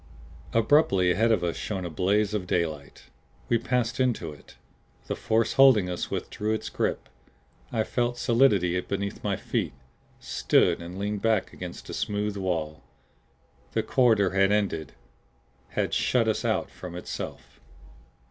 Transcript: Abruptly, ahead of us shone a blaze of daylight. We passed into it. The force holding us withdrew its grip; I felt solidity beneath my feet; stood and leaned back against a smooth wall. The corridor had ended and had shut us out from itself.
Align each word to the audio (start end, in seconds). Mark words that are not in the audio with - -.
Abruptly, 0.51 1.11
ahead 1.11 1.31
of 1.31 1.43
us 1.43 1.55
shone 1.55 1.85
a 1.85 1.89
blaze 1.91 2.33
of 2.33 2.47
daylight. 2.47 3.11
We 3.49 3.59
passed 3.59 3.99
into 3.99 4.33
it. 4.33 4.55
The 5.05 5.15
force 5.15 5.53
holding 5.53 5.91
us 5.91 6.09
withdrew 6.09 6.53
its 6.53 6.69
grip; 6.69 7.07
I 7.71 7.83
felt 7.83 8.17
solidity 8.17 8.79
beneath 8.81 9.23
my 9.23 9.35
feet; 9.35 9.73
stood 10.19 10.81
and 10.81 10.97
leaned 10.97 11.21
back 11.21 11.53
against 11.53 11.87
a 11.87 11.93
smooth 11.93 12.35
wall. 12.35 12.81
The 13.73 13.83
corridor 13.83 14.31
had 14.31 14.51
ended 14.51 14.93
and 14.93 14.93
had 15.75 15.93
shut 15.93 16.27
us 16.27 16.43
out 16.43 16.71
from 16.71 16.95
itself. 16.95 17.59